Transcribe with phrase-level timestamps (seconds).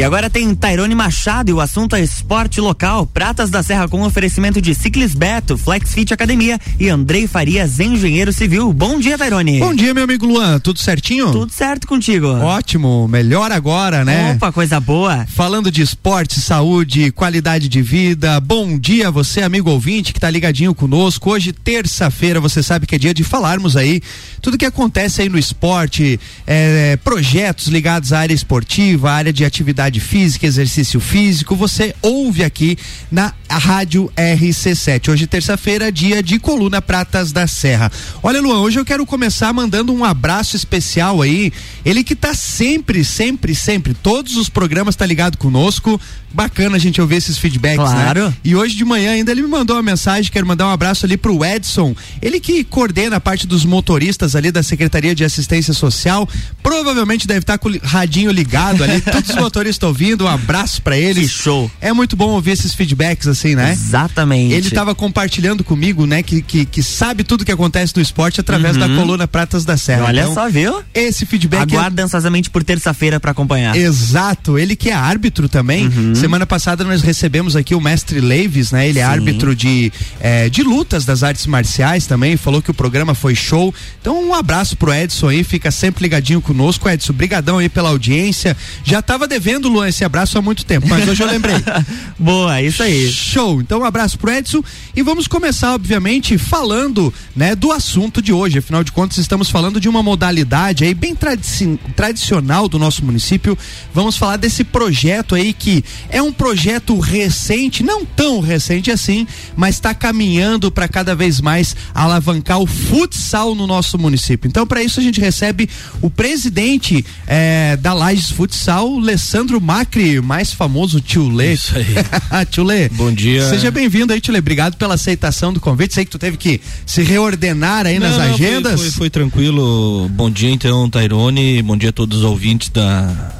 [0.00, 3.06] E agora tem Tairone Machado e o assunto é esporte local.
[3.06, 8.32] Pratas da Serra com oferecimento de Ciclis Beto, Flex Fit Academia e Andrei Farias, engenheiro
[8.32, 8.72] civil.
[8.72, 9.58] Bom dia, Tairone.
[9.58, 10.58] Bom dia, meu amigo Luan.
[10.58, 11.30] Tudo certinho?
[11.30, 12.28] Tudo certo contigo.
[12.28, 13.06] Ótimo.
[13.08, 14.32] Melhor agora, né?
[14.32, 15.26] Opa, coisa boa.
[15.26, 18.40] Falando de esporte, saúde, qualidade de vida.
[18.40, 21.30] Bom dia, você, amigo ouvinte, que tá ligadinho conosco.
[21.30, 24.00] Hoje, terça-feira, você sabe que é dia de falarmos aí
[24.40, 29.44] tudo que acontece aí no esporte, é, projetos ligados à área esportiva, à área de
[29.44, 31.56] atividade física, exercício físico.
[31.56, 32.76] Você ouve aqui
[33.10, 35.08] na Rádio RC7.
[35.08, 37.90] Hoje, terça-feira, dia de Coluna Pratas da Serra.
[38.22, 41.52] Olha, Luan, hoje eu quero começar mandando um abraço especial aí.
[41.84, 46.00] Ele que tá sempre, sempre, sempre, todos os programas tá ligado conosco.
[46.32, 48.02] Bacana a gente ouvir esses feedbacks, né?
[48.02, 48.28] claro.
[48.28, 48.34] né?
[48.44, 51.16] E hoje de manhã ainda ele me mandou uma mensagem, quero mandar um abraço ali
[51.16, 56.28] pro Edson, ele que coordena a parte dos motoristas ali da Secretaria de Assistência Social,
[56.62, 60.82] provavelmente deve estar tá com o radinho ligado ali, todos os motoristas ouvindo, um abraço
[60.82, 61.30] para eles.
[61.32, 61.70] Que show.
[61.80, 63.72] É muito bom ouvir esses feedbacks assim, né?
[63.72, 64.54] Exatamente.
[64.54, 68.76] Ele estava compartilhando comigo, né, que, que, que, sabe tudo que acontece no esporte através
[68.76, 68.80] uhum.
[68.80, 70.04] da coluna Pratas da Serra.
[70.04, 70.82] Olha então, só, viu?
[70.94, 71.62] Esse feedback.
[71.62, 72.04] Aguarda é...
[72.04, 73.76] ansiosamente por terça-feira para acompanhar.
[73.76, 75.86] Exato, ele que é árbitro também.
[75.86, 76.14] Uhum.
[76.20, 78.86] Semana passada nós recebemos aqui o mestre Leives, né?
[78.86, 79.08] Ele é Sim.
[79.08, 79.90] é árbitro de,
[80.20, 83.74] é, de lutas das artes marciais também, falou que o programa foi show.
[84.02, 86.86] Então um abraço pro Edson aí, fica sempre ligadinho conosco.
[86.90, 88.54] Edson, brigadão aí pela audiência.
[88.84, 91.56] Já tava devendo, Luan, esse abraço há muito tempo, mas hoje eu lembrei.
[92.18, 93.10] Boa, isso aí.
[93.10, 93.62] Show.
[93.62, 94.62] Então um abraço pro Edson
[94.94, 98.58] e vamos começar, obviamente, falando, né, do assunto de hoje.
[98.58, 103.56] Afinal de contas, estamos falando de uma modalidade aí bem tradici tradicional do nosso município.
[103.94, 109.76] Vamos falar desse projeto aí que é um projeto recente, não tão recente assim, mas
[109.76, 114.48] está caminhando para cada vez mais alavancar o futsal no nosso município.
[114.48, 115.68] Então, para isso, a gente recebe
[116.02, 121.54] o presidente é, da Lages Futsal, Alessandro Macri, mais famoso Tio Lê.
[121.54, 121.86] Isso aí.
[122.50, 122.88] tio Lê.
[122.88, 123.48] Bom dia.
[123.48, 124.40] Seja bem-vindo aí, Tio Lê.
[124.40, 125.94] Obrigado pela aceitação do convite.
[125.94, 128.80] Sei que tu teve que se reordenar aí não, nas não, agendas.
[128.80, 130.08] Foi, foi, foi tranquilo.
[130.10, 131.62] Bom dia, então, Tairone.
[131.62, 133.32] Bom dia a todos os ouvintes da,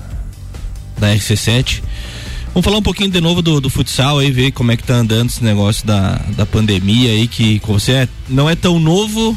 [0.98, 1.82] da RC7.
[2.52, 4.94] Vamos falar um pouquinho de novo do, do, futsal aí, ver como é que tá
[4.94, 9.36] andando esse negócio da, da pandemia aí, que com você é, não é tão novo,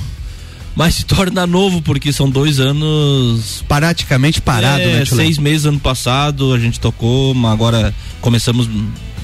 [0.76, 3.64] mas se torna novo, porque são dois anos.
[3.68, 8.68] Praticamente parado, é, né, Seis meses ano passado, a gente tocou, agora começamos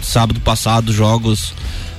[0.04, 1.54] sábado passado jogos.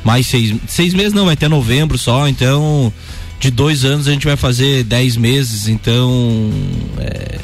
[0.04, 2.92] Mais seis, seis meses não, vai até novembro só, então
[3.40, 6.50] de dois anos a gente vai fazer dez meses, então
[6.98, 7.38] é,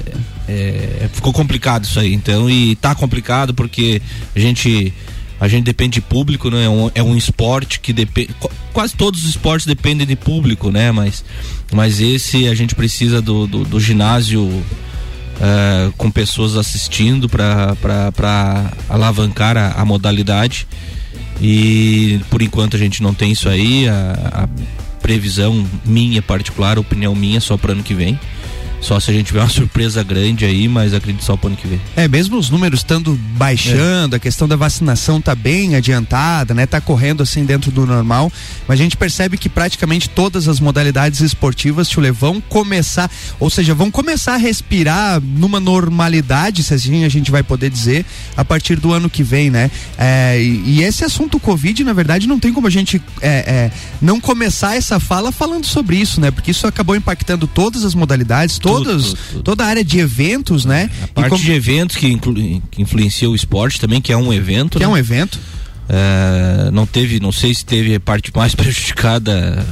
[0.48, 2.12] é, ficou complicado isso aí.
[2.12, 4.00] Então, e tá complicado porque
[4.34, 4.92] a gente
[5.38, 6.64] a gente depende de público, né?
[6.64, 8.34] É um, é um esporte que depende.
[8.72, 10.90] Quase todos os esportes dependem de público, né?
[10.90, 11.24] Mas,
[11.72, 17.74] mas esse a gente precisa do, do, do ginásio uh, com pessoas assistindo para
[18.88, 20.66] alavancar a, a, modalidade.
[21.40, 23.86] E por enquanto a gente não tem isso aí.
[23.88, 24.48] A, a
[25.02, 28.18] previsão minha particular, opinião minha, só para ano que vem.
[28.80, 31.66] Só se a gente tiver uma surpresa grande aí, mas acredito só pro ano que
[31.66, 31.80] vem.
[31.96, 34.16] É, mesmo os números estando baixando, é.
[34.16, 36.66] a questão da vacinação tá bem adiantada, né?
[36.66, 38.30] Tá correndo assim dentro do normal,
[38.68, 43.10] mas a gente percebe que praticamente todas as modalidades esportivas, Chule, vão começar,
[43.40, 48.04] ou seja, vão começar a respirar numa normalidade, se assim a gente vai poder dizer,
[48.36, 49.70] a partir do ano que vem, né?
[49.98, 53.70] É, e, e, esse assunto Covid, na verdade, não tem como a gente é, é,
[54.00, 56.30] não começar essa fala falando sobre isso, né?
[56.30, 59.42] Porque isso acabou impactando todas as modalidades, todas, tudo, tudo.
[59.42, 60.90] toda a área de eventos, né?
[61.02, 61.42] A parte como...
[61.42, 62.34] de eventos que, inclu...
[62.70, 64.78] que influencia o esporte também, que é um evento.
[64.78, 64.92] Que é né?
[64.92, 65.38] é um evento.
[65.88, 69.64] É, não teve, não sei se teve a parte mais prejudicada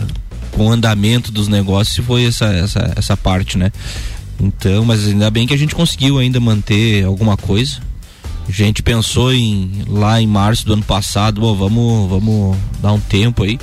[0.52, 3.72] com o andamento dos negócios, se foi essa, essa, essa parte, né?
[4.40, 7.78] Então, mas ainda bem que a gente conseguiu ainda manter alguma coisa.
[8.46, 13.00] A gente pensou em lá em março do ano passado, oh, vamos, vamos dar um
[13.00, 13.58] tempo aí.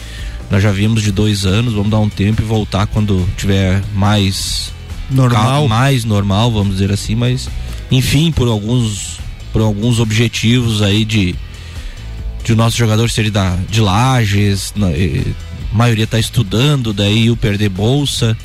[0.49, 4.73] Nós já vimos de dois anos, vamos dar um tempo e voltar quando tiver mais
[5.11, 7.49] normal, mais normal, vamos dizer assim, mas
[7.91, 9.19] enfim, por alguns
[9.51, 11.35] por alguns objetivos aí de
[12.43, 17.37] de o nosso jogador ser da de lajes, na, a maioria está estudando, daí o
[17.37, 18.37] perder bolsa.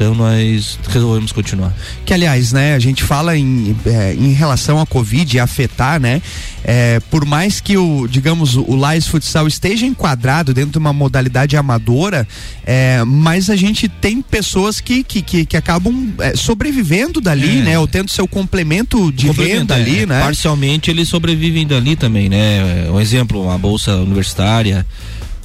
[0.00, 1.74] Então nós resolvemos continuar.
[2.06, 6.22] Que aliás, né, a gente fala em, é, em relação à Covid afetar, né?
[6.64, 11.54] É, por mais que o, digamos, o Lais Futsal esteja enquadrado dentro de uma modalidade
[11.54, 12.26] amadora,
[12.64, 17.62] é, mas a gente tem pessoas que, que, que, que acabam é, sobrevivendo dali, é.
[17.62, 17.78] né?
[17.78, 20.20] Ou tendo seu complemento de complemento, renda ali, é, né?
[20.22, 22.88] Parcialmente eles sobrevivem dali também, né?
[22.90, 24.86] Um exemplo, uma bolsa universitária,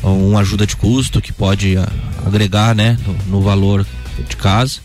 [0.02, 1.76] uma ajuda de custo que pode
[2.26, 2.98] agregar, né?
[3.06, 3.86] no, no valor
[4.24, 4.80] de casa.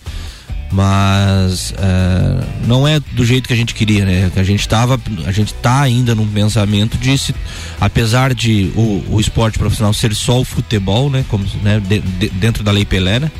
[0.73, 4.31] mas uh, não é do jeito que a gente queria, né?
[4.37, 7.35] A gente tava, a gente tá ainda num pensamento de se,
[7.81, 11.25] apesar de o, o esporte profissional ser só o futebol, né?
[11.29, 11.81] Como né?
[11.81, 13.31] De, de, dentro da lei Pelé, né?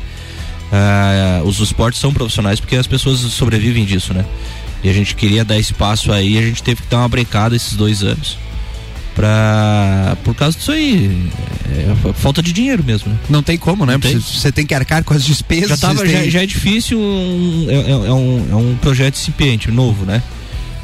[0.71, 4.25] Uh, os esportes são profissionais porque as pessoas sobrevivem disso, né?
[4.83, 7.73] E a gente queria dar espaço aí, a gente teve que dar uma brecada esses
[7.73, 8.37] dois anos
[9.21, 10.17] pra.
[10.23, 11.29] Por causa disso aí.
[11.69, 13.17] É, falta de dinheiro mesmo, né?
[13.29, 13.97] Não tem como, né?
[13.97, 14.65] Você tem.
[14.65, 15.69] que arcar com as despesas.
[15.69, 19.69] Já, tava, já, já, é difícil, um, é, é, é, um, é um projeto incipiente,
[19.69, 20.21] novo, né?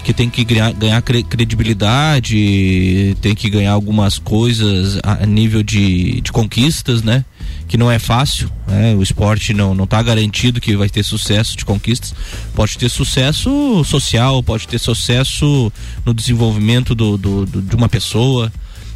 [0.08, 6.32] Que tem que ganhar, ganhar credibilidade, tem que ganhar algumas coisas a nível de, de
[6.32, 7.26] conquistas, né?
[7.68, 8.96] que não é fácil, né?
[8.96, 12.16] o esporte não não está garantido que vai ter sucesso de conquistas,
[12.56, 15.70] pode ter sucesso social, pode ter sucesso
[16.06, 18.50] no desenvolvimento do, do, do de uma pessoa,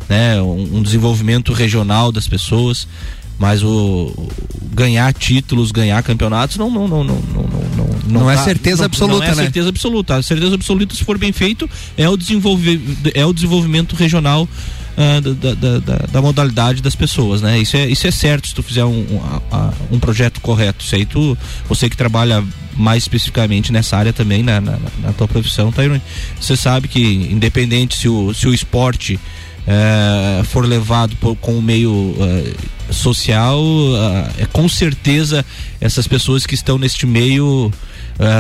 [0.08, 0.42] né?
[0.42, 2.88] Um, um, desenvolvimento regional das pessoas,
[3.41, 4.13] mas o,
[4.71, 8.85] ganhar títulos, ganhar campeonatos não não não não não não, não, não é tá, certeza
[8.85, 9.41] absoluta, não é né?
[9.41, 10.15] certeza absoluta.
[10.17, 11.67] A certeza absoluta se for bem feito
[11.97, 12.79] é o desenvolver
[13.15, 17.57] é o desenvolvimento regional uh, da, da, da, da, modalidade das pessoas, né?
[17.57, 19.07] Isso é, isso é certo se tu fizer um,
[19.91, 20.85] um, projeto correto.
[20.85, 21.35] Isso aí tu,
[21.67, 22.43] você que trabalha
[22.75, 25.81] mais especificamente nessa área também, na, na, na tua profissão, tá,
[26.39, 29.19] você sabe que independente se o, se o esporte
[29.68, 33.62] uh, for levado por, com o meio uh, social,
[34.38, 35.46] é com certeza
[35.80, 37.72] essas pessoas que estão neste meio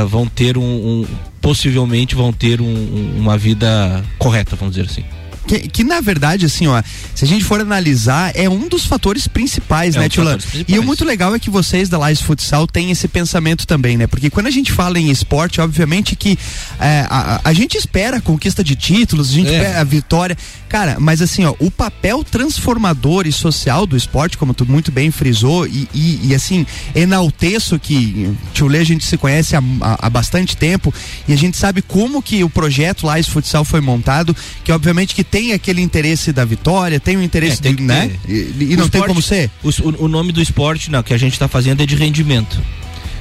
[0.09, 1.07] vão ter um, um,
[1.41, 5.03] possivelmente vão ter um, uma vida correta, vamos dizer assim.
[5.47, 6.81] Que, que, na verdade, assim, ó,
[7.15, 10.23] se a gente for analisar, é um dos fatores principais, é né, um Tio
[10.67, 14.07] E o muito legal é que vocês da Lais Futsal têm esse pensamento também, né?
[14.07, 16.37] Porque quando a gente fala em esporte, obviamente que
[16.79, 19.57] é, a, a, gente espera a conquista de títulos, a gente é.
[19.57, 20.37] espera a vitória.
[20.71, 25.11] Cara, mas assim, ó, o papel transformador e social do esporte, como tu muito bem
[25.11, 26.65] frisou, e, e, e assim,
[26.95, 30.93] enalteço que Tio Lê a gente se conhece há, há, bastante tempo
[31.27, 34.33] e a gente sabe como que o projeto Lais Futsal foi montado,
[34.63, 38.09] que obviamente que tem aquele interesse da vitória, tem o interesse é, de, né?
[38.25, 39.51] E, e não esporte, tem como ser.
[39.61, 42.57] O, o, nome do esporte não, que a gente está fazendo é de rendimento.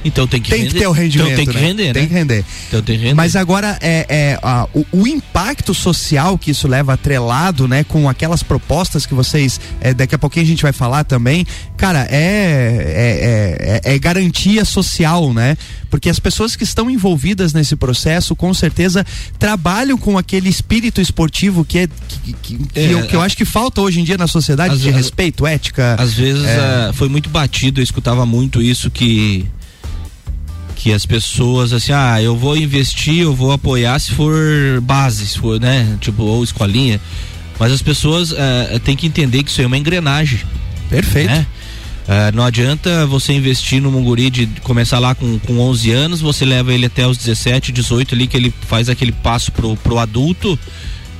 [0.03, 0.73] Então tem que tem render.
[0.73, 1.31] que ter o rendimento.
[1.31, 1.67] Então tem que né?
[1.67, 2.07] render, Tem né?
[2.07, 2.45] que render.
[2.67, 3.15] Então tem que render.
[3.15, 8.09] Mas agora é, é a, o, o, impacto social que isso leva atrelado, né, com
[8.09, 11.45] aquelas propostas que vocês é, daqui a pouquinho a gente vai falar também,
[11.77, 15.57] cara, é, é, é, é garantia social, né?
[15.89, 19.05] Porque as pessoas que estão envolvidas nesse processo, com certeza,
[19.37, 23.35] trabalham com aquele espírito esportivo que é que, que, que, é, eu, que eu, acho
[23.35, 25.95] que falta hoje em dia na sociedade de respeito, ética.
[25.99, 29.45] Às vezes uh, foi muito batido, eu escutava muito isso que
[30.81, 34.35] que as pessoas assim, ah, eu vou investir, eu vou apoiar se for
[34.81, 36.99] base, se for, né, tipo, ou escolinha.
[37.59, 40.39] Mas as pessoas uh, têm que entender que isso é uma engrenagem.
[40.89, 41.29] Perfeito.
[41.29, 41.45] Né?
[42.07, 46.45] Uh, não adianta você investir no Munguri de começar lá com, com 11 anos, você
[46.45, 50.57] leva ele até os 17, 18 ali, que ele faz aquele passo pro, pro adulto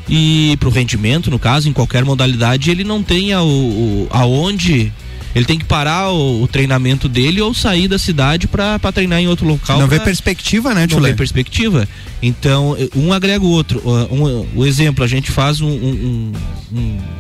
[0.10, 4.92] e pro rendimento, no caso, em qualquer modalidade, ele não tenha o, o aonde
[5.34, 9.28] ele tem que parar o, o treinamento dele ou sair da cidade para treinar em
[9.28, 9.80] outro local.
[9.80, 11.88] Não pra, vê perspectiva, né, Não vê perspectiva.
[12.22, 13.82] Então, um agrega o outro.
[13.86, 16.34] Um, o exemplo, a gente faz um, um,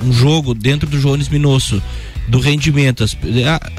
[0.04, 1.82] um, jogo dentro do Jones Minosso,
[2.28, 3.04] do rendimento.
[3.04, 3.16] As,
[3.48, 3.72] a,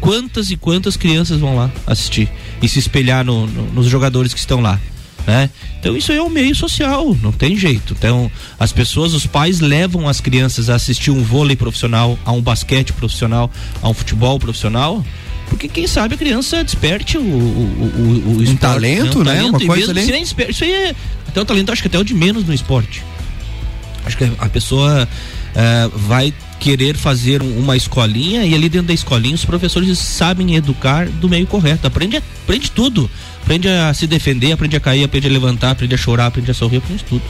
[0.00, 2.28] quantas e quantas crianças vão lá assistir
[2.60, 4.80] e se espelhar no, no, nos jogadores que estão lá?
[5.26, 5.50] Né?
[5.80, 7.94] Então isso é um meio social, não tem jeito.
[7.98, 12.40] Então as pessoas, os pais levam as crianças a assistir um vôlei profissional, a um
[12.40, 13.50] basquete profissional,
[13.82, 15.04] a um futebol profissional.
[15.48, 19.32] Porque quem sabe a criança desperte o, o, o, o um esporte, talento, né?
[19.32, 20.94] Um talento, Uma coisa mesmo, isso aí é
[21.28, 23.02] até o talento acho que até o de menos no esporte.
[24.04, 29.34] Acho que a pessoa uh, vai querer fazer uma escolinha e ali dentro da escolinha
[29.34, 31.86] os professores sabem educar do meio correto.
[31.86, 33.10] Aprende, aprende tudo.
[33.46, 36.54] Aprende a se defender, aprende a cair, aprende a levantar, aprende a chorar, aprende a
[36.54, 37.22] sorrir, aprende tudo.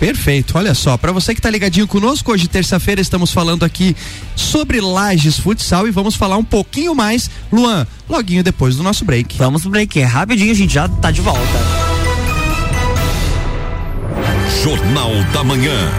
[0.00, 0.56] Perfeito.
[0.56, 3.94] Olha só, para você que está ligadinho conosco, hoje terça-feira estamos falando aqui
[4.34, 9.36] sobre Lages Futsal e vamos falar um pouquinho mais, Luan, loguinho depois do nosso break.
[9.36, 11.42] Vamos pro break, é rapidinho, a gente já tá de volta.
[14.62, 15.92] Jornal da Manhã.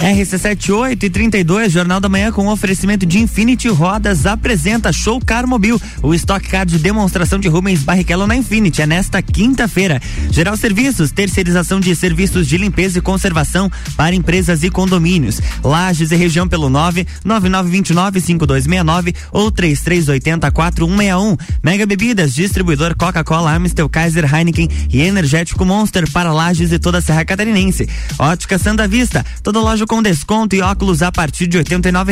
[0.00, 5.80] RC78 e 32, Jornal da Manhã com oferecimento de Infinity Rodas apresenta Show Car Mobil,
[6.02, 10.00] o Stock Car de demonstração de Rubens Barrichello na Infinity, é nesta quinta-feira.
[10.30, 15.40] Geral Serviços, terceirização de serviços de limpeza e conservação para empresas e condomínios.
[15.62, 21.36] Lages e região pelo 9 9929 5269 ou 3380 4161.
[21.62, 27.02] Mega Bebidas, distribuidor Coca-Cola, Amstel, Kaiser, Heineken e Energético Monster para Lages e toda a
[27.02, 27.88] Serra Catarinense.
[28.18, 31.64] Ótica Sandavia Vista, toda loja com desconto e óculos a partir de R$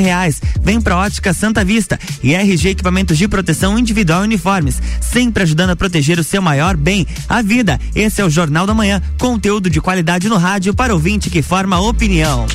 [0.02, 0.42] reais.
[0.60, 5.70] Vem pra Ótica Santa Vista e RG Equipamentos de Proteção Individual e Uniformes, sempre ajudando
[5.70, 7.78] a proteger o seu maior bem, a vida.
[7.94, 11.78] Esse é o Jornal da Manhã, conteúdo de qualidade no rádio para ouvinte que forma
[11.78, 12.46] opinião.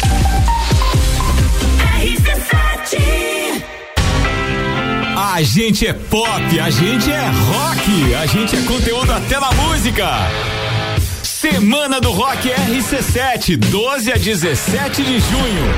[5.16, 10.06] A gente é pop, a gente é rock, a gente é conteúdo até na música.
[11.44, 15.74] Semana do Rock RC7, 12 a 17 de junho.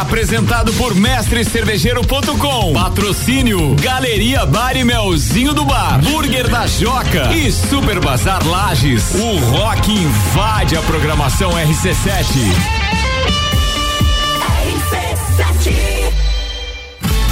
[0.00, 2.72] Apresentado por mestrecervejeiro.com.
[2.72, 6.00] Patrocínio Galeria Bar e Melzinho do Bar.
[6.02, 9.16] Burger da Joca e Super Bazar Lages.
[9.16, 12.78] O rock invade a programação RC7.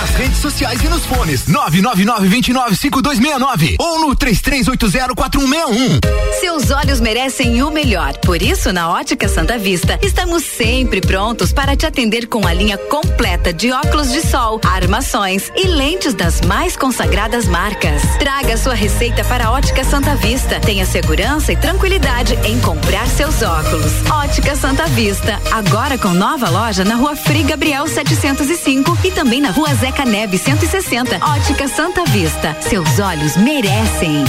[0.00, 6.00] nas redes sociais e nos fones 999-295269 ou no 33804161.
[6.40, 8.16] Seus olhos merecem o melhor.
[8.18, 12.78] Por isso, na Ótica Santa Vista, estamos sempre prontos para te atender com a linha
[12.78, 18.00] completa de óculos de sol, armações e lentes das mais consagradas marcas.
[18.18, 20.60] Traga sua receita para a Ótica Santa Vista.
[20.60, 23.92] Tenha segurança e tranquilidade em comprar seus óculos.
[24.10, 29.50] Ótica Santa Vista, agora com nova loja na Rua Frei Gabriel 705 e também na
[29.50, 31.16] Rua Zeca Neve 160.
[31.16, 32.56] Ótica Santa Vista.
[32.60, 34.22] Seus olhos merecem.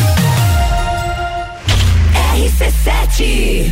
[2.34, 3.72] RC7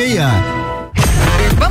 [1.59, 1.70] Vamos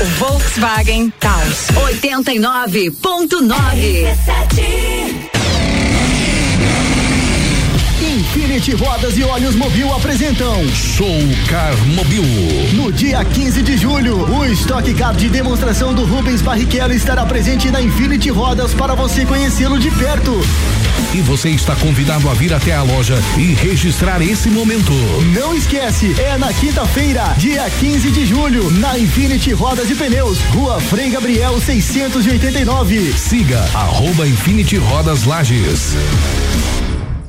[0.00, 1.66] o Volkswagen Taos.
[1.74, 2.92] 89.9
[8.00, 11.06] Infinity Rodas e Olhos Mobil apresentam Show
[11.48, 12.22] Car Mobil.
[12.74, 17.70] No dia 15 de julho, o Stock Car de demonstração do Rubens Barrichello estará presente
[17.70, 20.40] na Infinity Rodas para você conhecê-lo de perto.
[21.14, 24.92] E você está convidado a vir até a loja e registrar esse momento.
[25.34, 30.80] Não esquece, é na quinta-feira, dia 15 de julho, na Infinity Rodas e Pneus, Rua
[30.80, 33.12] Frei Gabriel 689.
[33.16, 35.96] Siga arroba Infinity Rodas Lages.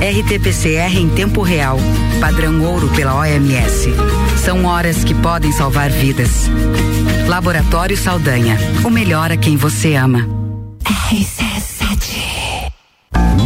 [0.00, 1.78] RT-PCR em tempo real,
[2.20, 3.90] padrão ouro pela OMS.
[4.44, 6.48] São horas que podem salvar vidas.
[7.26, 10.28] Laboratório Saldanha, o melhor a quem você ama.
[10.84, 11.45] RC7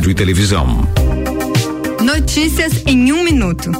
[0.00, 0.88] e Televisão.
[2.02, 3.70] Notícias em um minuto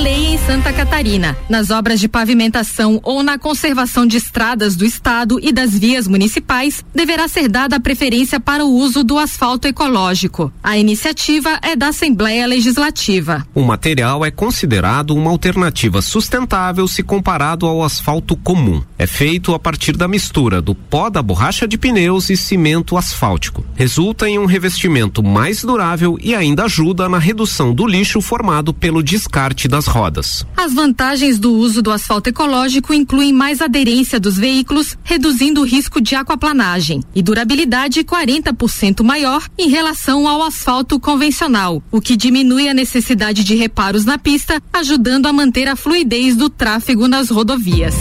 [0.00, 1.36] lei em Santa Catarina.
[1.48, 6.82] Nas obras de pavimentação ou na conservação de estradas do estado e das vias municipais,
[6.94, 10.50] deverá ser dada a preferência para o uso do asfalto ecológico.
[10.62, 13.46] A iniciativa é da Assembleia Legislativa.
[13.54, 18.82] O material é considerado uma alternativa sustentável se comparado ao asfalto comum.
[18.96, 23.64] É feito a partir da mistura do pó da borracha de pneus e cimento asfáltico.
[23.74, 29.02] Resulta em um revestimento mais durável e ainda ajuda na redução do lixo formado pelo
[29.02, 30.44] descarte das rodas.
[30.56, 36.00] As vantagens do uso do asfalto ecológico incluem mais aderência dos veículos, reduzindo o risco
[36.00, 42.74] de aquaplanagem, e durabilidade 40% maior em relação ao asfalto convencional, o que diminui a
[42.74, 47.94] necessidade de reparos na pista, ajudando a manter a fluidez do tráfego nas rodovias.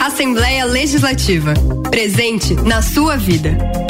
[0.00, 1.52] Assembleia Legislativa.
[1.90, 3.85] Presente na sua vida.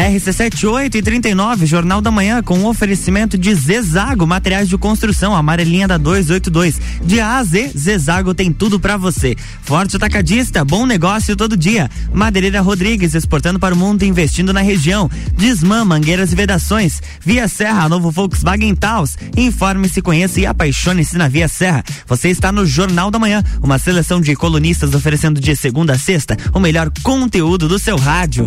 [0.00, 5.98] RC78 e 39, Jornal da Manhã, com oferecimento de Zezago, materiais de construção, amarelinha da
[5.98, 6.80] 282.
[7.04, 9.36] De A a Z, Zezago tem tudo para você.
[9.62, 11.90] Forte atacadista, bom negócio todo dia.
[12.14, 15.10] Madeireira Rodrigues, exportando para o mundo e investindo na região.
[15.36, 17.02] Desmã, mangueiras e vedações.
[17.20, 19.18] Via Serra, novo Volkswagen Taos.
[19.36, 21.84] Informe-se, conheça e apaixone-se na Via Serra.
[22.06, 26.38] Você está no Jornal da Manhã, uma seleção de colunistas oferecendo de segunda a sexta
[26.54, 28.46] o melhor conteúdo do seu rádio.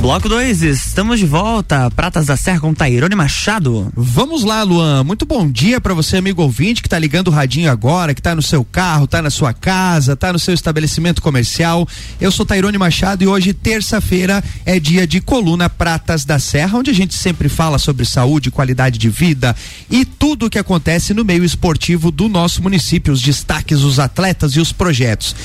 [0.00, 1.90] Bloco 2, estamos de volta.
[1.90, 3.92] Pratas da Serra com Tairone Machado.
[3.94, 5.04] Vamos lá, Luan.
[5.04, 8.34] Muito bom dia para você, amigo ouvinte, que tá ligando o radinho agora, que tá
[8.34, 11.86] no seu carro, tá na sua casa, tá no seu estabelecimento comercial.
[12.18, 16.90] Eu sou Tairone Machado e hoje, terça-feira, é dia de coluna Pratas da Serra, onde
[16.90, 19.54] a gente sempre fala sobre saúde, qualidade de vida
[19.90, 24.52] e tudo o que acontece no meio esportivo do nosso município, os destaques, os atletas
[24.52, 25.36] e os projetos.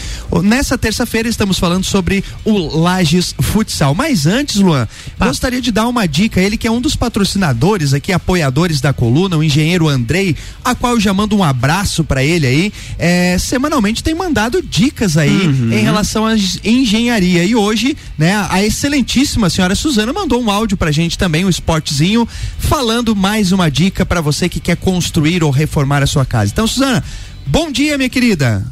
[0.44, 3.94] Nessa terça-feira estamos falando sobre o Lages Futsal.
[3.94, 5.28] Mas antes antes, Luan, bah.
[5.28, 6.40] gostaria de dar uma dica.
[6.40, 10.94] Ele que é um dos patrocinadores aqui, apoiadores da coluna, o engenheiro Andrei, a qual
[10.94, 12.74] eu já mando um abraço para ele aí.
[13.00, 15.74] É, semanalmente tem mandado dicas aí uhum.
[15.74, 17.44] em relação à engenharia.
[17.44, 22.28] E hoje, né, a excelentíssima senhora Suzana mandou um áudio pra gente também, um esportezinho,
[22.60, 26.52] falando mais uma dica para você que quer construir ou reformar a sua casa.
[26.52, 27.04] Então, Suzana,
[27.48, 28.64] bom dia, minha querida.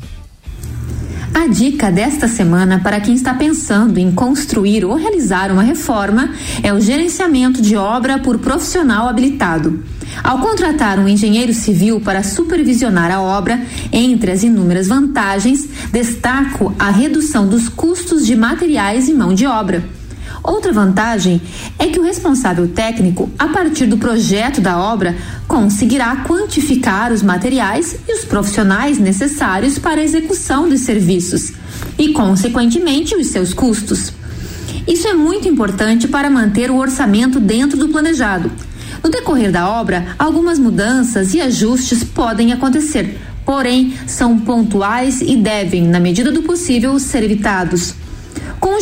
[1.34, 6.72] A dica desta semana para quem está pensando em construir ou realizar uma reforma é
[6.72, 9.84] o gerenciamento de obra por profissional habilitado.
[10.24, 13.60] Ao contratar um engenheiro civil para supervisionar a obra,
[13.91, 19.84] entre as inúmeras vantagens, destaco a redução dos custos de materiais e mão de obra.
[20.43, 21.41] Outra vantagem
[21.79, 25.15] é que o responsável técnico, a partir do projeto da obra,
[25.47, 31.53] conseguirá quantificar os materiais e os profissionais necessários para a execução dos serviços
[31.97, 34.12] e, consequentemente, os seus custos.
[34.86, 38.51] Isso é muito importante para manter o orçamento dentro do planejado.
[39.01, 45.88] No decorrer da obra, algumas mudanças e ajustes podem acontecer, porém são pontuais e devem,
[45.88, 48.02] na medida do possível, ser evitados.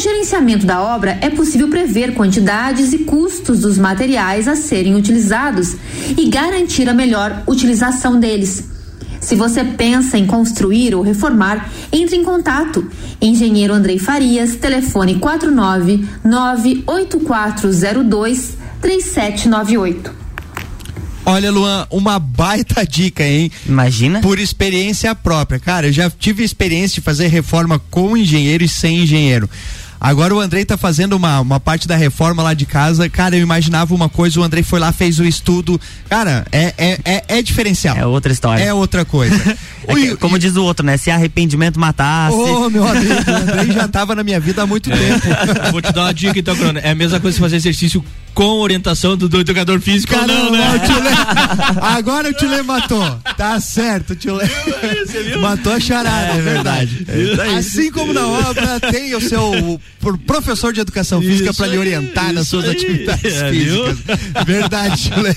[0.01, 5.75] Gerenciamento da obra, é possível prever quantidades e custos dos materiais a serem utilizados
[6.17, 8.63] e garantir a melhor utilização deles.
[9.19, 12.89] Se você pensa em construir ou reformar, entre em contato.
[13.21, 20.15] Engenheiro Andrei Farias, telefone 49 98402 3798.
[21.23, 23.51] Olha, Luan, uma baita dica, hein?
[23.67, 24.21] Imagina.
[24.21, 25.59] Por experiência própria.
[25.59, 29.47] Cara, eu já tive experiência de fazer reforma com engenheiro e sem engenheiro.
[30.03, 33.07] Agora o Andrei tá fazendo uma, uma parte da reforma lá de casa.
[33.07, 35.79] Cara, eu imaginava uma coisa, o Andrei foi lá, fez o estudo.
[36.09, 37.95] Cara, é, é, é, é diferencial.
[37.95, 38.63] É outra história.
[38.63, 39.35] É outra coisa.
[39.87, 40.97] é que, como diz o outro, né?
[40.97, 42.35] Se arrependimento matasse.
[42.35, 44.97] Ô, oh, meu amigo, o Andrei já tava na minha vida há muito é.
[44.97, 45.71] tempo.
[45.71, 46.79] Vou te dar uma dica então, Bruno.
[46.79, 50.51] É a mesma coisa que fazer exercício com orientação do, do educador físico Caramba, não,
[50.51, 50.81] né?
[51.79, 53.19] o agora o Tchulê matou.
[53.37, 54.45] Tá certo, o Tchulê.
[55.39, 57.05] Matou a charada, é verdade.
[57.07, 59.79] É assim como na obra tem o seu
[60.25, 62.71] professor de educação física para lhe orientar nas suas aí.
[62.71, 63.97] atividades é, físicas.
[63.97, 64.45] Viu?
[64.45, 65.35] Verdade, Tchulê.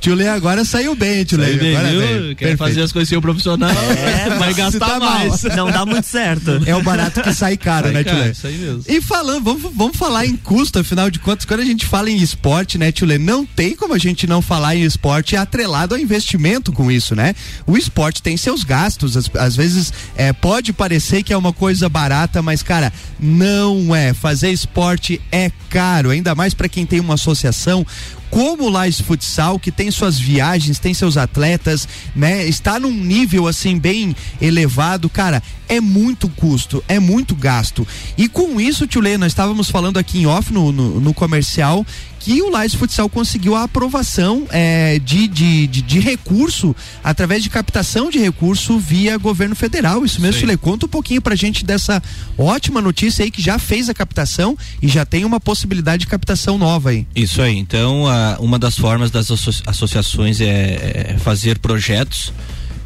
[0.00, 1.46] Tchulê agora saiu bem, Tchulê.
[1.46, 2.00] Saiu bem, agora viu?
[2.00, 2.58] Quer Perfeito.
[2.58, 5.42] fazer as coisas sem o profissional, é, vai gastar tá mais.
[5.42, 5.56] Mal.
[5.56, 6.62] Não dá muito certo.
[6.66, 8.30] É o barato que sai caro, sai né, Tchulê?
[8.30, 8.84] Isso aí mesmo.
[8.88, 12.16] E falando, vamos, vamos falar em custo, afinal de contas, quando a gente fala em
[12.16, 16.72] esporte, né, Tchulê, não tem como a gente não falar em esporte atrelado ao investimento
[16.72, 17.34] com isso, né?
[17.66, 21.88] O esporte tem seus gastos, às, às vezes é, pode parecer que é uma coisa
[21.88, 24.12] barata, mas, cara, não é.
[24.12, 27.86] Fazer esporte é caro, ainda mais para quem tem uma associação
[28.30, 32.44] como o Lais Futsal, que tem suas viagens, tem seus atletas, né?
[32.46, 37.86] Está num nível assim bem elevado, cara, é muito custo, é muito gasto.
[38.16, 41.86] E com isso, Tio Lê, nós estávamos falando aqui em off no, no, no comercial
[42.24, 47.50] que o Lais Futsal conseguiu a aprovação é, de, de, de, de, recurso, através de
[47.50, 50.06] captação de recurso via governo federal.
[50.06, 50.56] Isso mesmo, Chile.
[50.56, 52.02] Conta um pouquinho pra gente dessa
[52.38, 56.56] ótima notícia aí que já fez a captação e já tem uma possibilidade de captação
[56.56, 57.06] nova aí.
[57.14, 57.58] Isso aí.
[57.58, 59.30] Então, a, uma das formas das
[59.66, 62.32] associações é, é fazer projetos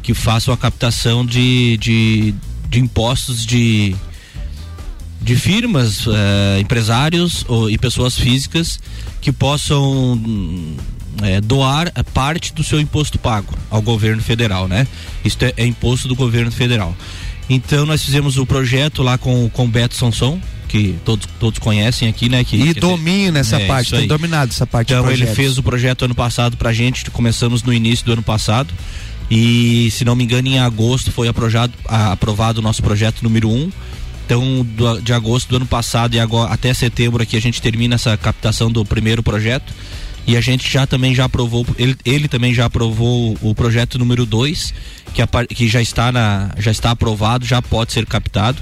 [0.03, 2.35] que façam a captação de, de,
[2.67, 3.95] de impostos de
[5.21, 8.79] de firmas, eh, empresários ou, e pessoas físicas
[9.21, 10.19] que possam
[11.21, 14.87] é, doar parte do seu imposto pago ao governo federal, né?
[15.23, 16.95] Isto é, é, imposto do governo federal.
[17.49, 22.29] Então nós fizemos o projeto lá com com Beto Sanson, que todos, todos conhecem aqui,
[22.29, 22.43] né?
[22.43, 24.93] Que, e domina essa é, parte, tem dominado essa parte.
[24.93, 28.73] Então ele fez o projeto ano passado pra gente, começamos no início do ano passado.
[29.29, 33.53] E se não me engano, em agosto foi aprovado, aprovado o nosso projeto número 1.
[33.53, 33.71] Um,
[34.29, 37.95] então, do, de agosto do ano passado e agora até setembro aqui a gente termina
[37.95, 39.73] essa captação do primeiro projeto.
[40.27, 44.27] E a gente já também já aprovou, ele, ele também já aprovou o projeto número
[44.27, 44.71] 2,
[45.15, 48.61] que, que já está na já está aprovado, já pode ser captado.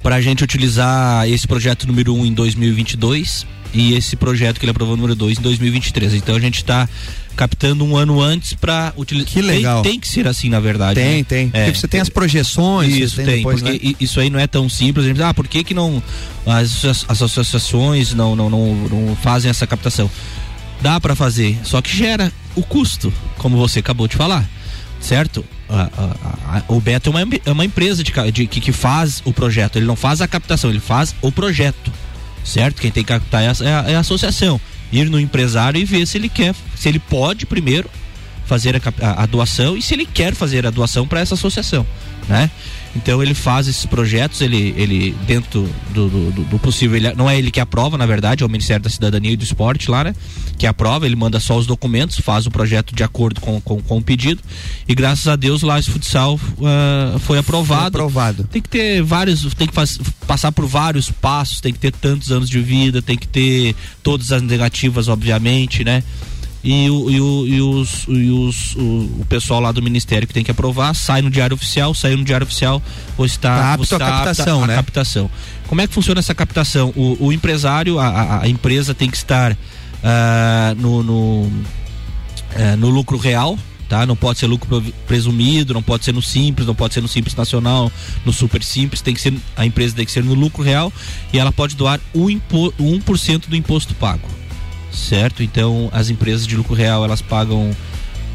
[0.00, 4.64] Para a gente utilizar esse projeto número 1 um em 2022 e esse projeto que
[4.64, 6.14] ele aprovou número 2 em 2023.
[6.14, 6.88] Então a gente está
[7.40, 9.32] captando um ano antes para utilizar.
[9.32, 9.80] Que legal.
[9.80, 11.00] Tem, tem, que ser assim, na verdade.
[11.00, 11.24] Tem, né?
[11.24, 11.50] tem.
[11.54, 12.94] É, porque você tem as projeções.
[12.94, 13.94] Isso, tem, depois, porque né?
[13.98, 15.06] isso aí não é tão simples.
[15.06, 16.02] A gente, ah, por que que não
[16.44, 20.10] as, as associações não, não, não, não fazem essa captação?
[20.82, 24.46] Dá para fazer, só que gera o custo, como você acabou de falar,
[25.00, 25.42] certo?
[25.66, 29.22] A, a, a, o Beto é uma, é uma empresa de, de, que, que faz
[29.24, 31.92] o projeto, ele não faz a captação, ele faz o projeto,
[32.44, 32.80] certo?
[32.80, 34.60] Quem tem que captar é a, é é a associação
[34.92, 37.88] ir no empresário e ver se ele quer, se ele pode primeiro
[38.46, 41.86] fazer a, a, a doação e se ele quer fazer a doação para essa associação,
[42.28, 42.50] né?
[42.94, 47.38] Então ele faz esses projetos, ele, ele dentro do, do, do, possível, ele, não é
[47.38, 50.14] ele que aprova, na verdade, é o Ministério da Cidadania e do Esporte lá, né?
[50.58, 53.98] Que aprova, ele manda só os documentos, faz o projeto de acordo com, com, com
[53.98, 54.42] o pedido
[54.88, 57.80] e graças a Deus lá esse futsal uh, foi aprovado.
[57.96, 58.44] Foi aprovado.
[58.44, 62.32] Tem que ter vários, tem que faz, passar por vários passos, tem que ter tantos
[62.32, 66.02] anos de vida, tem que ter todas as negativas, obviamente, né?
[66.62, 70.34] E, o, e, o, e, os, e os, o, o, pessoal lá do Ministério que
[70.34, 72.82] tem que aprovar, sai no Diário Oficial, saiu no Diário Oficial,
[73.16, 74.74] ou está, tá apto está a captação, apta, né?
[74.74, 75.30] A captação.
[75.66, 76.92] Como é que funciona essa captação?
[76.94, 79.56] O, o empresário, a, a, empresa tem que estar uh,
[80.76, 84.04] no, no, uh, no lucro real, tá?
[84.04, 87.34] Não pode ser lucro presumido, não pode ser no simples, não pode ser no simples
[87.34, 87.90] nacional,
[88.22, 90.92] no super simples, tem que ser a empresa tem que ser no lucro real
[91.32, 94.39] e ela pode doar o impo, 1% do imposto pago
[94.92, 95.42] certo?
[95.42, 97.74] Então as empresas de lucro real elas pagam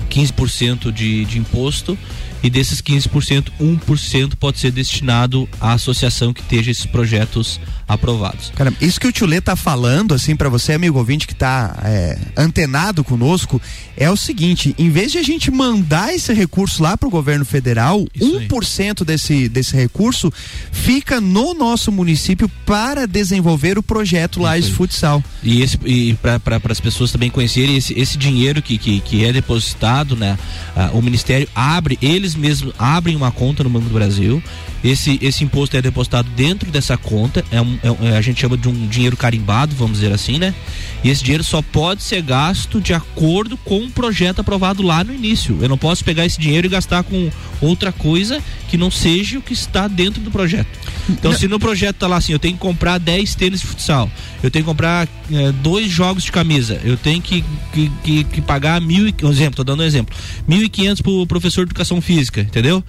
[0.09, 1.97] 15% de, de imposto
[2.43, 8.51] e desses 15%, 1% pode ser destinado à associação que esteja esses projetos aprovados.
[8.55, 11.77] Cara, isso que o Tio Lê tá falando, assim, para você, amigo ouvinte que tá
[11.83, 13.61] é, antenado conosco,
[13.95, 18.05] é o seguinte: em vez de a gente mandar esse recurso lá pro governo federal,
[18.13, 19.05] isso 1% aí.
[19.05, 20.31] desse, desse recurso
[20.71, 25.23] fica no nosso município para desenvolver o projeto Lages Futsal.
[25.43, 29.31] E, esse, e para as pessoas também conhecerem, esse, esse dinheiro que, que, que é
[29.31, 30.37] depositado, né?
[30.75, 34.41] Ah, o Ministério abre, eles mesmos abrem uma conta no Banco do Brasil.
[34.83, 38.57] Esse, esse imposto é depositado dentro dessa conta, é um, é, é, a gente chama
[38.57, 40.53] de um dinheiro carimbado, vamos dizer assim, né?
[41.03, 45.13] E esse dinheiro só pode ser gasto de acordo com um projeto aprovado lá no
[45.13, 45.57] início.
[45.61, 47.29] Eu não posso pegar esse dinheiro e gastar com
[47.61, 50.67] outra coisa que não seja o que está dentro do projeto.
[51.09, 54.09] Então, se no projeto tá lá assim, eu tenho que comprar 10 tênis de futsal,
[54.41, 58.41] eu tenho que comprar é, dois jogos de camisa, eu tenho que, que, que, que
[58.41, 60.15] pagar mil, um exemplo, tô dando um exemplo,
[60.47, 62.83] mil e quinhentos pro professor de educação física, entendeu?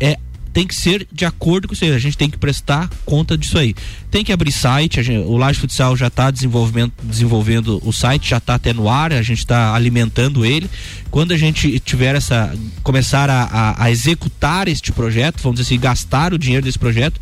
[0.00, 0.16] É
[0.58, 1.92] tem que ser de acordo com isso aí.
[1.92, 3.76] A gente tem que prestar conta disso aí.
[4.10, 8.38] Tem que abrir site, gente, o Laje Futsal já está desenvolvendo, desenvolvendo o site, já
[8.38, 10.68] está até no ar, a gente está alimentando ele.
[11.12, 12.52] Quando a gente tiver essa.
[12.82, 17.20] começar a, a, a, executar este projeto, vamos dizer assim, gastar o dinheiro desse projeto,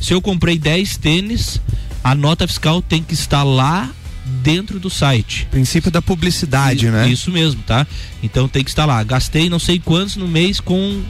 [0.00, 1.60] se eu comprei 10 tênis,
[2.04, 3.90] a nota fiscal tem que estar lá
[4.44, 5.48] dentro do site.
[5.50, 7.08] Princípio da publicidade, isso, né?
[7.08, 7.84] Isso mesmo, tá?
[8.22, 9.02] Então tem que estar lá.
[9.02, 11.02] Gastei não sei quantos no mês com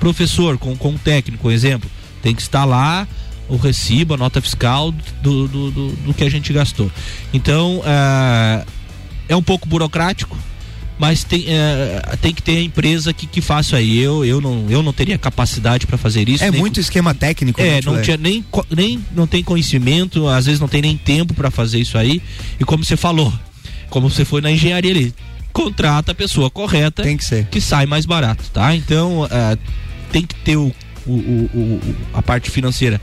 [0.00, 1.88] professor, com, com técnico, exemplo,
[2.22, 3.06] tem que estar lá
[3.48, 6.90] o recibo, a nota fiscal do, do, do, do que a gente gastou.
[7.32, 8.64] Então, é,
[9.28, 10.36] é um pouco burocrático,
[10.98, 13.98] mas tem, é, tem que ter a empresa que, que faça aí.
[13.98, 16.44] Eu, eu, não, eu não teria capacidade para fazer isso.
[16.44, 17.60] É muito esquema técnico.
[17.60, 21.50] É, não tinha nem, nem não tem conhecimento, às vezes não tem nem tempo para
[21.50, 22.22] fazer isso aí.
[22.58, 23.32] E como você falou,
[23.88, 25.14] como você foi na engenharia ali,
[25.52, 27.02] contrata a pessoa correta.
[27.02, 27.46] Tem que ser.
[27.46, 28.74] Que sai mais barato, tá?
[28.76, 29.58] Então, uh,
[30.10, 30.72] tem que ter o,
[31.06, 31.80] o, o,
[32.12, 33.00] a parte financeira.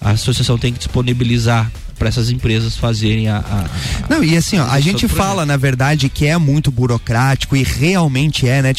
[0.00, 1.70] A associação tem que disponibilizar
[2.00, 3.64] para essas empresas fazerem a, a,
[4.08, 8.48] Não, e assim, ó, a gente fala, na verdade, que é muito burocrático e realmente
[8.48, 8.72] é, né,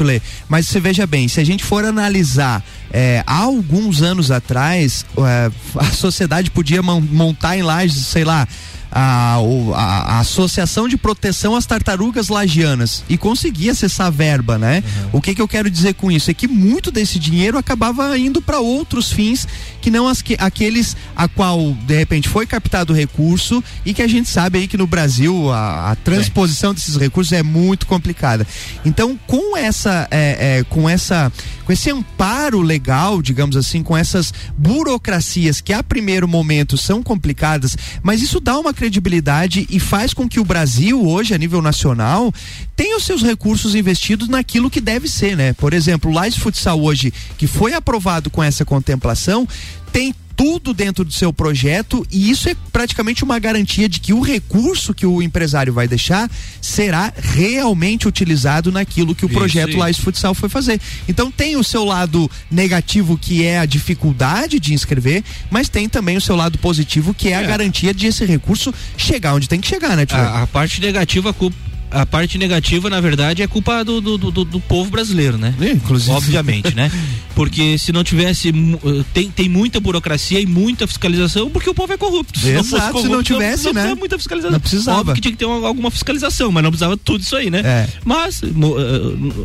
[0.00, 0.22] Lê?
[0.48, 5.50] Mas você veja bem, se a gente for analisar é, há alguns anos atrás, é,
[5.76, 8.46] a sociedade podia montar em lajes, sei lá,
[8.90, 14.82] a, a, a, Associação de Proteção às Tartarugas Lagianas e conseguia acessar verba, né?
[14.84, 15.10] Uhum.
[15.14, 16.30] O que, que eu quero dizer com isso?
[16.30, 19.46] É que muito desse dinheiro acabava indo para outros fins
[19.80, 24.02] que não as, que, aqueles a qual de repente foi captado o recurso e que
[24.02, 28.46] a gente sabe aí que no Brasil a, a transposição desses recursos é muito complicada.
[28.84, 31.32] Então, com essa, é, é, com essa,
[31.64, 37.76] com esse amparo legal, digamos assim, com essas burocracias que a primeiro momento são complicadas,
[38.02, 42.32] mas isso dá uma credibilidade e faz com que o Brasil, hoje, a nível nacional,
[42.76, 45.52] tenha os seus recursos investidos naquilo que deve ser, né?
[45.52, 49.46] Por exemplo, o Lais Futsal hoje, que foi aprovado com essa contemplação,
[49.92, 54.22] tem tudo dentro do seu projeto e isso é praticamente uma garantia de que o
[54.22, 56.30] recurso que o empresário vai deixar
[56.62, 60.80] será realmente utilizado naquilo que o projeto Lais Futsal foi fazer.
[61.06, 66.16] Então tem o seu lado negativo que é a dificuldade de inscrever, mas tem também
[66.16, 67.36] o seu lado positivo que é, é.
[67.36, 71.34] a garantia de esse recurso chegar onde tem que chegar, né, a, a, parte negativa
[71.90, 75.54] a parte negativa, na verdade, é culpa do, do, do, do povo brasileiro, né?
[75.60, 76.12] É, inclusive.
[76.12, 76.90] Obviamente, né?
[77.34, 78.50] Porque se não tivesse.
[78.50, 82.38] Eh, tem, tem muita burocracia e muita fiscalização, porque o povo é corrupto.
[82.38, 83.94] Se Exato, não, corrupto, se não tivesse, não, não né?
[83.94, 84.52] muita fiscalização.
[84.52, 85.00] Não precisava.
[85.00, 87.62] Óbvio que tinha que ter uma, alguma fiscalização, mas não precisava tudo isso aí, né?
[87.64, 87.88] É.
[88.04, 88.46] Mas eh,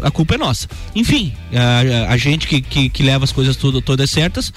[0.03, 0.67] a culpa é nossa.
[0.93, 4.51] Enfim, a, a gente que, que, que leva as coisas tudo, todas certas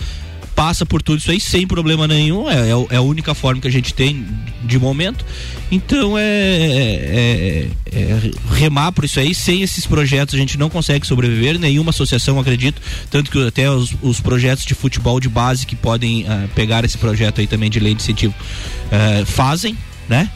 [0.58, 2.50] passa por tudo isso aí sem problema nenhum.
[2.50, 4.26] É, é, é, a única forma que a gente tem
[4.64, 5.24] de momento.
[5.70, 9.32] Então é, é, é, é, remar por isso aí.
[9.32, 11.60] Sem esses projetos a gente não consegue sobreviver.
[11.60, 12.82] Nenhuma associação, acredito.
[13.08, 16.98] Tanto que até os, os projetos de futebol de base que podem uh, pegar esse
[16.98, 20.28] projeto aí também de lei de incentivo uh, fazem, né?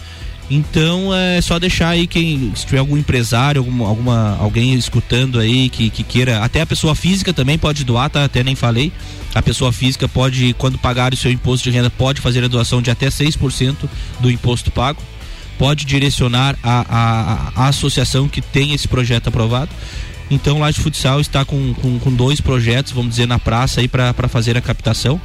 [0.54, 5.70] Então é só deixar aí quem se tiver algum empresário, alguma, alguma alguém escutando aí
[5.70, 8.22] que, que queira, até a pessoa física também pode doar, tá?
[8.22, 8.92] Até nem falei.
[9.34, 12.82] A pessoa física pode, quando pagar o seu imposto de renda, pode fazer a doação
[12.82, 13.88] de até 6%
[14.20, 15.02] do imposto pago.
[15.58, 16.84] Pode direcionar a,
[17.56, 19.70] a, a, associação que tem esse projeto aprovado.
[20.30, 23.88] Então, o Laje Futsal está com, com, com, dois projetos, vamos dizer, na praça aí
[23.88, 25.18] para fazer a captação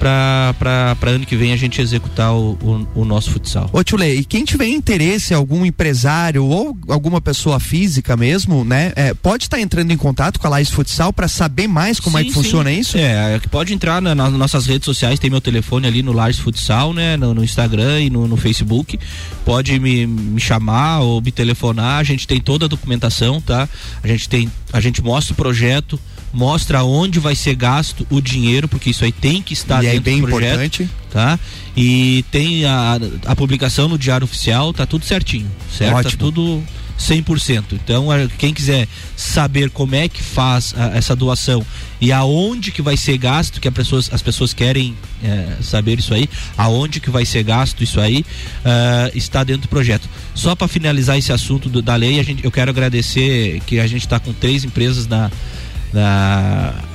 [0.00, 3.68] para ano que vem a gente executar o, o, o nosso futsal.
[3.70, 9.12] Ô Tchule, e quem tiver interesse, algum empresário ou alguma pessoa física mesmo, né, é,
[9.12, 12.22] pode estar tá entrando em contato com a Laís Futsal para saber mais como sim,
[12.22, 12.42] é que sim.
[12.42, 12.96] funciona isso?
[12.96, 16.38] É, é pode entrar na, nas nossas redes sociais, tem meu telefone ali no Laís
[16.38, 18.98] Futsal, né, no, no Instagram e no, no, Facebook.
[19.44, 23.68] Pode me, me chamar ou me telefonar, a gente tem toda a documentação, tá?
[24.02, 26.00] A gente tem, a gente mostra o projeto,
[26.32, 29.92] mostra onde vai ser gasto o dinheiro, porque isso aí tem que estar e é
[29.92, 30.90] dentro é bem do projeto, importante.
[31.10, 31.38] tá?
[31.76, 35.92] E tem a, a publicação no Diário Oficial, tá tudo certinho, certo?
[35.92, 36.12] Tá Ótimo.
[36.12, 36.64] Tá tudo
[37.00, 37.64] 100%.
[37.72, 41.64] Então, quem quiser saber como é que faz a, essa doação
[42.00, 46.12] e aonde que vai ser gasto, que as pessoas, as pessoas querem é, saber isso
[46.12, 48.20] aí, aonde que vai ser gasto isso aí,
[48.64, 50.08] uh, está dentro do projeto.
[50.34, 53.86] Só para finalizar esse assunto do, da lei, a gente, eu quero agradecer que a
[53.86, 55.30] gente está com três empresas na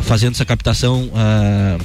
[0.01, 1.83] fazendo essa captação uh,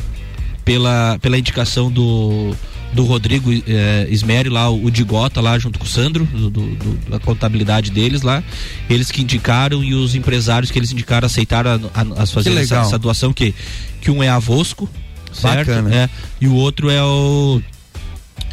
[0.65, 2.55] pela, pela indicação do,
[2.93, 7.11] do Rodrigo eh, Ismeri lá, o Digota lá junto com o Sandro, do, do, do,
[7.11, 8.43] da contabilidade deles lá,
[8.89, 12.77] eles que indicaram e os empresários que eles indicaram aceitaram a, a, a fazer essa,
[12.77, 13.55] essa, doação que,
[14.01, 14.89] que um é a Vosco,
[15.33, 15.69] certo?
[15.69, 15.95] Bacana.
[15.95, 17.61] É, e o outro é o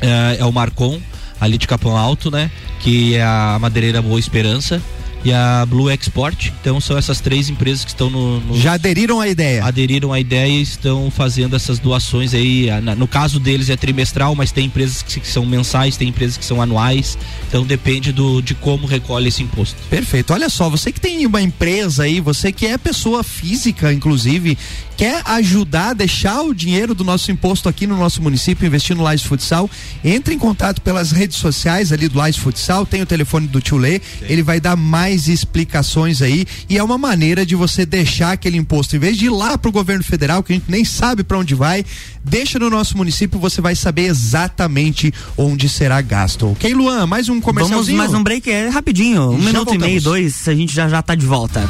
[0.01, 1.01] é, é o Marcon,
[1.39, 2.51] ali de Capão Alto, né?
[2.79, 4.81] Que é a madeireira Boa Esperança
[5.27, 6.53] e a Blue Export.
[6.61, 9.65] Então são essas três empresas que estão no, no, Já aderiram à ideia?
[9.65, 12.67] Aderiram à ideia e estão fazendo essas doações aí.
[12.97, 16.45] No caso deles é trimestral, mas tem empresas que, que são mensais, tem empresas que
[16.45, 17.17] são anuais.
[17.49, 19.75] Então depende do, de como recolhe esse imposto.
[19.89, 20.31] Perfeito.
[20.31, 24.57] Olha só, você que tem uma empresa aí, você que é pessoa física, inclusive,
[24.95, 29.21] quer ajudar, deixar o dinheiro do nosso imposto aqui no nosso município, investir no Lais
[29.21, 29.69] Futsal,
[30.03, 33.77] entre em contato pelas redes sociais ali do Lais Futsal, tem o telefone do Tio
[33.77, 38.57] Lê, ele vai dar mais explicações aí e é uma maneira de você deixar aquele
[38.57, 41.39] imposto, em vez de ir lá pro governo federal, que a gente nem sabe para
[41.39, 41.83] onde vai,
[42.23, 46.51] deixa no nosso município, você vai saber exatamente onde será gasto.
[46.51, 47.07] Ok, Luan?
[47.07, 47.97] Mais um comercialzinho?
[47.97, 51.01] Vamos mais um break, é rapidinho, um minuto e meio, dois, a gente já já
[51.01, 51.65] tá de volta.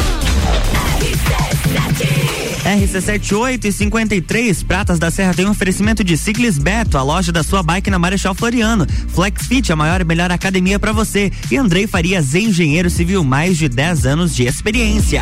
[2.67, 7.41] RC78 e 53, Pratas da Serra tem um oferecimento de Ciclis Beto, a loja da
[7.41, 8.85] sua bike na Marechal Floriano.
[9.07, 11.31] Flexfit, a maior e melhor academia para você.
[11.49, 15.21] E Andrei Farias, engenheiro civil, mais de 10 anos de experiência.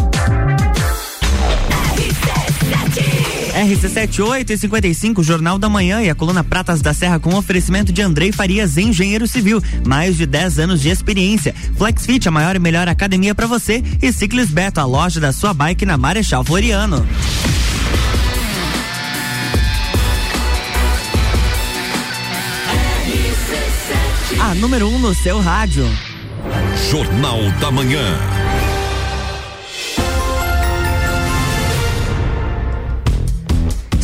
[3.51, 8.01] RC78 e 55, Jornal da Manhã e a coluna Pratas da Serra com oferecimento de
[8.01, 11.53] Andrei Farias, engenheiro civil, mais de 10 anos de experiência.
[11.77, 15.53] Flexfit, a maior e melhor academia para você e Ciclis Beto, a loja da sua
[15.53, 17.05] bike na Marechal Floriano.
[24.39, 25.85] A número 1 um no seu rádio.
[26.89, 28.50] Jornal da Manhã.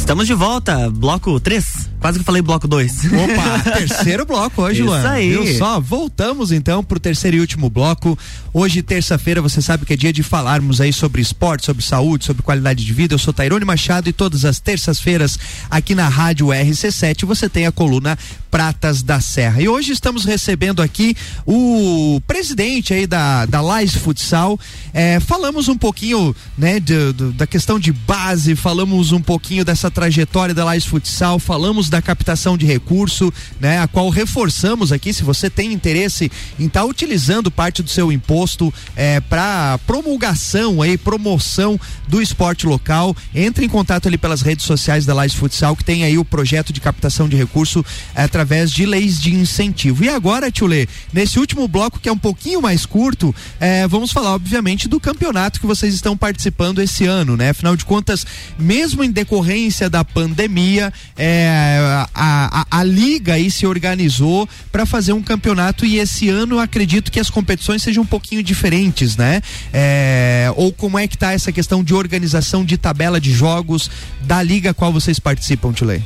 [0.08, 1.90] Estamos de volta, bloco 3.
[2.00, 3.08] Quase que falei bloco 2.
[3.08, 5.00] Opa, terceiro bloco hoje, Luan.
[5.00, 5.30] Isso aí.
[5.32, 5.82] Viu só?
[5.82, 8.18] Voltamos então pro terceiro e último bloco.
[8.54, 12.42] Hoje, terça-feira, você sabe que é dia de falarmos aí sobre esporte, sobre saúde, sobre
[12.42, 13.16] qualidade de vida.
[13.16, 15.38] Eu sou Tairone Machado e todas as terças-feiras
[15.70, 18.18] aqui na Rádio RC7 você tem a coluna
[18.50, 19.62] Pratas da Serra.
[19.62, 24.60] E hoje estamos recebendo aqui o presidente aí da, da Lais Futsal.
[24.94, 29.92] É, falamos um pouquinho, né, de, de, da questão de base, falamos um pouquinho dessa
[29.92, 35.24] trajetória da Lais Futsal, falamos da captação de recurso, né, a qual reforçamos aqui, se
[35.24, 40.98] você tem interesse em estar tá utilizando parte do seu imposto é, para promulgação aí,
[40.98, 45.84] promoção do esporte local, entre em contato ali pelas redes sociais da Lais Futsal, que
[45.84, 50.04] tem aí o projeto de captação de recurso é, através de leis de incentivo.
[50.04, 54.36] E agora, Tchulê, nesse último bloco que é um pouquinho mais curto, é, vamos falar,
[54.36, 57.50] obviamente, do campeonato que vocês estão participando esse ano, né?
[57.50, 58.28] Afinal de contas,
[58.60, 61.80] mesmo em decorrência da pandemia, é,
[62.14, 67.12] a, a, a, liga aí se organizou para fazer um campeonato e esse ano acredito
[67.12, 69.42] que as competições sejam um pouquinho diferentes, né?
[69.74, 73.90] É, ou como é que tá essa questão de organização de tabela de jogos
[74.22, 76.02] da liga a qual vocês participam, Tchulê?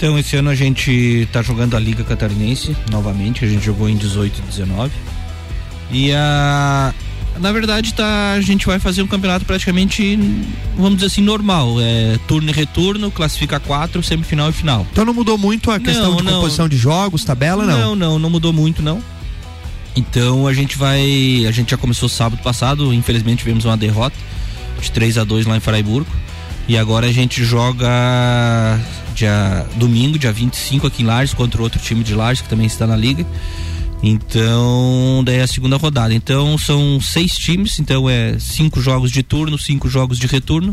[0.00, 3.98] Então, esse ano a gente tá jogando a Liga Catarinense novamente, a gente jogou em
[3.98, 4.90] 18 e 19.
[5.92, 6.94] E a.
[7.38, 10.18] Na verdade, tá, a gente vai fazer um campeonato praticamente,
[10.74, 11.76] vamos dizer assim, normal.
[11.82, 14.86] É turno e retorno, classifica quatro, semifinal e final.
[14.90, 16.32] Então não mudou muito a questão Não, de não.
[16.32, 17.78] composição de jogos, tabela, não?
[17.78, 19.02] Não, não, não mudou muito, não.
[19.94, 21.44] Então a gente vai.
[21.46, 24.16] A gente já começou sábado passado, infelizmente tivemos uma derrota
[24.80, 26.10] de 3 a 2 lá em Fraiburgo.
[26.70, 27.90] E agora a gente joga
[29.12, 32.86] dia domingo, dia 25 aqui em Lages, contra outro time de Lages que também está
[32.86, 33.26] na liga.
[34.00, 36.14] Então, daí é a segunda rodada.
[36.14, 40.72] Então são seis times, então é cinco jogos de turno, cinco jogos de retorno.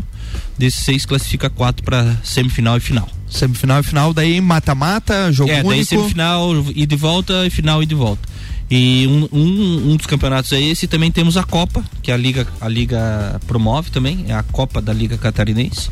[0.56, 3.08] Desses seis classifica quatro para semifinal e final.
[3.28, 5.84] Semifinal e final, daí mata-mata, jogo é, daí único.
[5.84, 8.28] semifinal, ida e volta e final e volta.
[8.70, 12.16] E um, um, um dos campeonatos é esse, e também temos a Copa, que a
[12.16, 15.90] Liga, a Liga promove também, é a Copa da Liga Catarinense.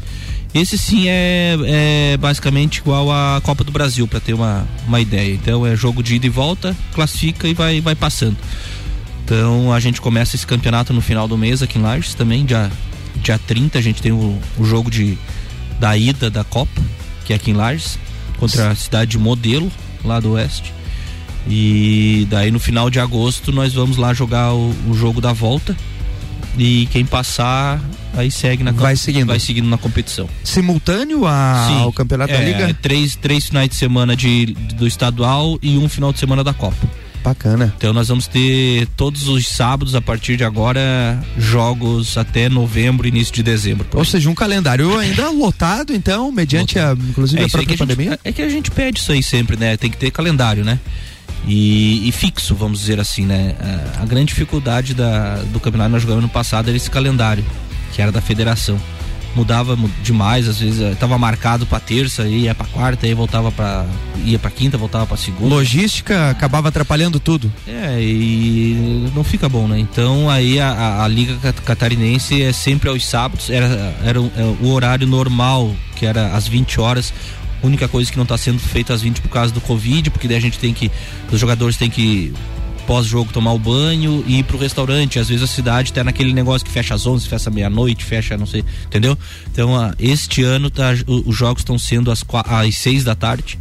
[0.55, 5.35] Esse sim é, é basicamente igual à Copa do Brasil, para ter uma, uma ideia.
[5.35, 8.37] Então é jogo de ida e volta, classifica e vai, vai passando.
[9.25, 12.71] Então a gente começa esse campeonato no final do mês aqui em Lages também, dia,
[13.17, 15.19] dia 30 a gente tem o, o jogo de,
[15.81, 16.81] da ida da Copa,
[17.25, 17.99] que é aqui em Lages,
[18.39, 19.71] contra a cidade de Modelo,
[20.05, 20.73] lá do Oeste.
[21.49, 25.77] E daí no final de agosto nós vamos lá jogar o, o jogo da volta.
[26.59, 27.81] E quem passar
[28.15, 29.27] aí segue na Vai seguindo.
[29.27, 30.27] vai seguindo na competição.
[30.43, 31.83] Simultâneo a- Sim.
[31.83, 32.75] ao campeonato da É, Liga?
[32.81, 36.77] Três, três finais de semana de, do estadual e um final de semana da Copa.
[37.23, 37.75] Bacana.
[37.77, 43.35] Então nós vamos ter todos os sábados a partir de agora jogos até novembro, início
[43.35, 43.87] de dezembro.
[43.93, 44.07] Ou aí.
[44.07, 48.19] seja, um calendário ainda lotado, então, mediante a, inclusive É a própria a gente- pandemia.
[48.25, 49.77] é que a gente pede isso aí sempre, né?
[49.77, 50.79] Tem que ter calendário, né?
[51.47, 53.55] E, e fixo, vamos dizer assim, né?
[54.01, 57.45] A, grande dificuldade da, do campeonato que nós jogamos no passado era esse calendário,
[57.93, 58.79] que era da federação.
[59.35, 63.53] Mudava mu- demais, às vezes eh, tava marcado pra terça, ia pra quarta, aí voltava
[63.53, 63.85] pra.
[64.25, 65.55] ia pra quinta, voltava pra segunda.
[65.55, 67.53] Logística acabava atrapalhando tudo.
[67.69, 69.79] É, e não fica bom, né?
[69.79, 73.67] Então aí a, a- a Liga Cat- Catarinense é sempre aos sábados, era,
[74.03, 77.13] era o, é o horário normal, que era às 20 horas.
[77.67, 80.29] A única coisa que não está sendo feita às 20 por causa do Covid, porque
[80.29, 80.89] daí a gente tem que.
[81.33, 82.33] Os jogadores têm que
[82.87, 85.19] pós-jogo tomar o banho e ir pro restaurante.
[85.19, 88.47] Às vezes a cidade tá naquele negócio que fecha às 11, fecha meia-noite, fecha não
[88.47, 89.19] sei, entendeu?
[89.51, 93.59] Então, ah, este ano tá, os jogos estão sendo às, às 6 da tarde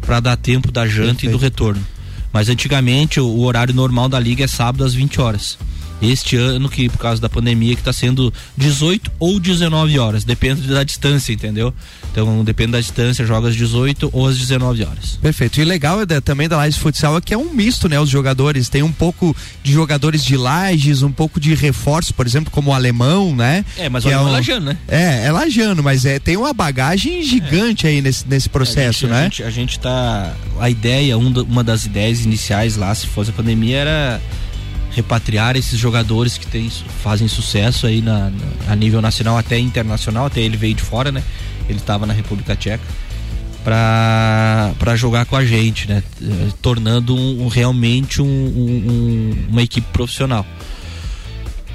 [0.00, 1.84] para dar tempo da janta e do retorno.
[2.32, 5.58] Mas antigamente o, o horário normal da liga é sábado às 20 horas.
[6.02, 10.62] Este ano, que por causa da pandemia, que está sendo 18 ou 19 horas, depende
[10.68, 11.72] da distância, entendeu?
[12.10, 15.18] Então depende da distância, joga às 18 ou às 19 horas.
[15.22, 15.60] Perfeito.
[15.60, 17.98] E legal é também da Lages Futsal é que é um misto, né?
[18.00, 18.68] Os jogadores.
[18.68, 22.74] Tem um pouco de jogadores de Lages, um pouco de reforço, por exemplo, como o
[22.74, 23.64] alemão, né?
[23.78, 24.78] É, mas o alemão é um- lajano, né?
[24.88, 29.12] É, é lajano, mas é, tem uma bagagem gigante aí nesse, nesse processo, a gente,
[29.12, 29.20] né?
[29.20, 30.34] A gente, a gente tá.
[30.60, 34.20] A ideia, um uma das ideias iniciais lá, se fosse a pandemia, era
[34.94, 36.70] repatriar esses jogadores que tem,
[37.02, 38.36] fazem sucesso aí na, na-
[38.68, 41.22] a nível nacional até internacional, até ele veio de fora, né?
[41.68, 42.82] Ele estava na República Tcheca
[43.64, 46.02] para jogar com a gente, né?
[46.20, 50.44] Eh, Tornando um- um- realmente um- um- um- uma equipe profissional.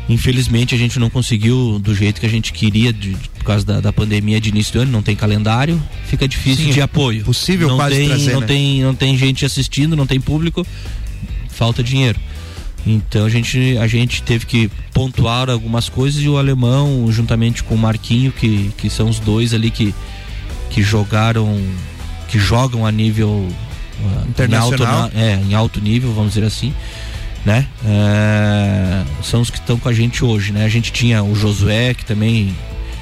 [0.09, 3.65] Infelizmente a gente não conseguiu do jeito que a gente queria de- de- por causa
[3.65, 6.83] da, da pandemia de início do ano, não tem calendário, fica difícil Sim, de é
[6.83, 7.23] apoio.
[7.25, 8.47] possível não quase tem, trazer, não né?
[8.47, 10.65] tem não tem gente assistindo, não tem público,
[11.49, 12.19] falta dinheiro.
[12.85, 17.75] Então a gente a gente teve que pontuar algumas coisas e o alemão juntamente com
[17.75, 19.93] o Marquinho que, que são os dois ali que
[20.69, 21.61] que jogaram
[22.29, 23.47] que jogam a nível
[24.03, 24.97] ah, Internacional.
[24.97, 26.73] Em alto, é, em alto nível, vamos dizer assim
[27.45, 27.65] né?
[27.85, 30.65] É, são os que estão com a gente hoje, né?
[30.65, 32.53] A gente tinha o Josué, que também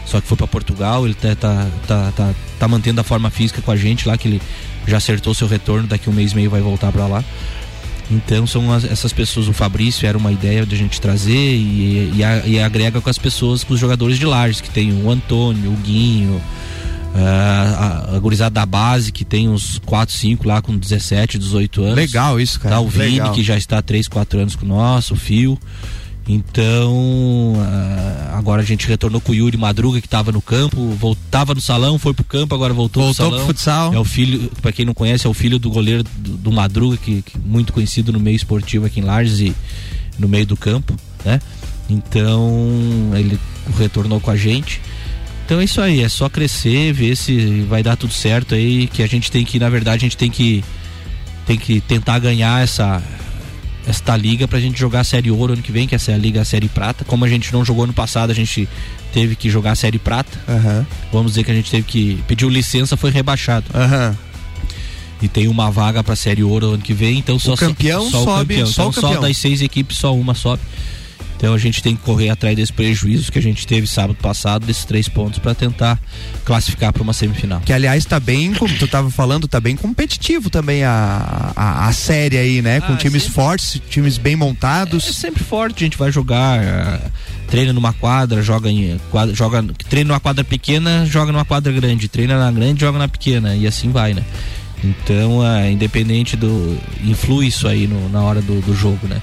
[0.05, 3.61] só que foi para Portugal, ele tá, tá, tá, tá, tá mantendo a forma física
[3.61, 4.41] com a gente lá, que ele
[4.85, 7.23] já acertou seu retorno, daqui um mês e meio vai voltar para lá.
[8.11, 12.13] Então são as- essas pessoas, o Fabrício era uma ideia de a gente trazer e,
[12.17, 15.09] e, a- e agrega com as pessoas, com os jogadores de Lages, que tem o
[15.09, 16.39] Antônio, o Guinho,
[17.15, 21.81] ah, a, a gurizada da base, que tem uns 4, 5 lá com 17, 18
[21.83, 21.95] anos.
[21.95, 22.75] Legal isso, cara.
[22.75, 23.31] Tá o Vini, Legal.
[23.33, 25.57] que já está há 3, 4 anos com o nosso, o Fio.
[26.27, 31.53] Então, ah, agora a gente retornou com o Yuri Madruga, que estava no campo, voltava
[31.53, 33.47] no salão, foi pro campo, agora voltou, Voltou pro pro salão.
[33.47, 33.93] futsal.
[33.93, 36.97] É o filho, para quem não conhece, é o filho do goleiro do, do Madruga,
[36.97, 39.55] que, que muito conhecido no meio esportivo aqui em Lages e
[40.17, 41.39] no meio do campo, né?
[41.87, 43.39] Então, ele
[43.77, 44.81] retornou com a gente.
[45.45, 49.03] Então é isso aí, é só crescer, ver se vai dar tudo certo aí, que
[49.03, 50.63] a gente tem que, na verdade, a gente tem que
[51.45, 52.99] tem que tentar ganhar essa
[53.87, 56.17] esta liga pra gente jogar a série ouro ano que vem, que essa é a
[56.17, 57.05] liga a série prata.
[57.05, 58.67] Como a gente não jogou ano passado, a gente
[59.13, 60.37] teve que jogar a série prata.
[60.47, 60.85] Aham.
[61.11, 63.65] Vamos dizer que a gente teve que pediu licença, foi rebaixado.
[63.73, 64.17] Aham.
[65.21, 68.11] e tem uma vaga para Série Ouro ano que vem, então só o campeão só,
[68.11, 68.67] só o sobe, campeão.
[68.67, 69.13] só Então, o campeão.
[69.21, 70.61] só das seis equipes só uma sobe.
[71.45, 74.65] Então a gente tem que correr atrás desse prejuízo que a gente teve sábado passado,
[74.65, 75.99] desses três pontos, para tentar
[76.43, 77.61] classificar para uma semifinal.
[77.63, 81.93] Que aliás tá bem, como tu tava falando, tá bem competitivo também a, a, a
[81.93, 82.81] série aí, né?
[82.81, 85.07] Com Ah, times sempre- fortes, times bem montados.
[85.07, 86.99] É sempre forte, a gente vai jogar, ah,
[87.47, 92.07] treina numa quadra, joga em quadra, joga, treina numa quadra pequena, joga numa quadra grande,
[92.07, 94.23] treina na grande, joga na pequena e assim vai, né?
[94.83, 99.21] Então, ah, independente do influi isso aí no- na hora do, do jogo, né?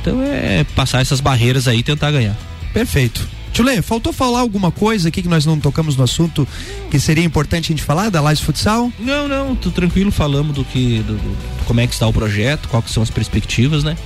[0.00, 2.36] Então é passar essas barreiras aí e tentar ganhar.
[2.72, 3.26] Perfeito.
[3.52, 6.46] Tchulê, faltou falar alguma coisa aqui que nós não tocamos no assunto
[6.90, 8.92] que seria importante a gente falar da Lages Futsal?
[8.98, 12.68] Não, não, tô tranquilo, falamos do que, do, do- como é que está o projeto,
[12.68, 13.96] quais são as perspectivas, né?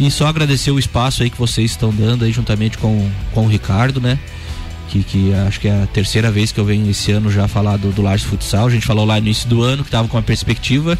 [0.00, 3.48] E só agradecer o espaço aí que vocês estão dando aí juntamente com, com o
[3.48, 4.18] Ricardo, né?
[4.88, 7.76] Que, que acho que é a terceira vez que eu venho esse ano já falar
[7.76, 8.66] do, do Lages Futsal.
[8.66, 10.96] A gente falou lá no início do ano que tava com uma perspectiva.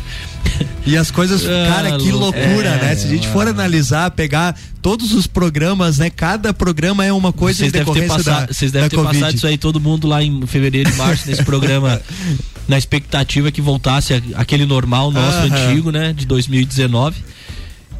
[0.87, 2.97] E as coisas, Ah, cara, que loucura, É, né?
[2.97, 6.11] Se a gente for analisar, pegar todos os programas, né?
[6.11, 8.97] Cada programa é uma coisa Vocês em devem ter, decorrência passado, da, vocês devem ter
[8.97, 9.18] Covid.
[9.20, 12.01] passado isso aí, todo mundo lá em fevereiro e março, nesse programa,
[12.66, 15.55] na expectativa que voltasse aquele normal nosso Aham.
[15.68, 16.12] antigo, né?
[16.12, 17.16] De 2019.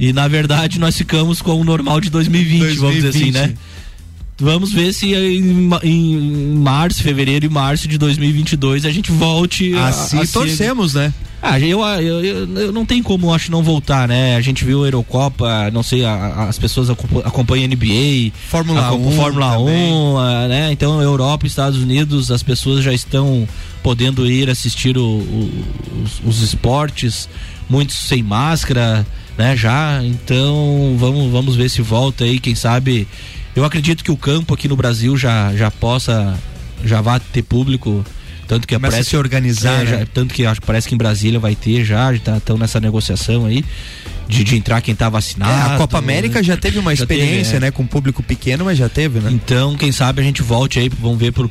[0.01, 3.35] E na verdade nós ficamos com o normal de 2020, vamos dizer assim, 2020.
[3.53, 3.55] né?
[4.37, 6.18] Vamos ver se em, em
[6.57, 11.12] março, fevereiro e março de 2022 a gente volte a- Assim a ser- torcemos, né?
[11.41, 14.35] ah, eu, eu, eu, eu não tem como, acho, não voltar, né?
[14.35, 18.89] A gente viu a Eurocopa, não sei, a- a- as pessoas acompa- acompanham NBA, Fórmula
[18.89, 19.93] acompa- 1 Fórmula também.
[19.93, 20.72] 1, ah, né?
[20.72, 23.47] Então, Europa, Estados Unidos, as pessoas já estão
[23.82, 25.64] podendo ir assistir o- o-
[26.03, 27.28] os, os esportes,
[27.68, 29.07] muitos sem máscara,
[29.39, 29.55] né?
[29.57, 33.07] Já, então vamos, vamos ver se volta aí, quem sabe.
[33.55, 36.38] Eu acredito que o campo aqui no Brasil já, já possa,
[36.84, 38.05] já vai ter público.
[38.46, 39.98] Tanto que Começa a parece- se organizar, é, né?
[40.00, 43.64] já- tanto que acho parece que em Brasília vai ter já, estão nessa negociação aí
[44.28, 45.50] de, de entrar quem tá vacinado.
[45.70, 47.61] É, a Copa América já teve uma Já teve, experiência, é.
[47.61, 47.70] né?
[47.70, 49.30] Com público pequeno, mas já teve, né?
[49.32, 51.50] Então, quem sabe a gente volte aí, vamos ver pro.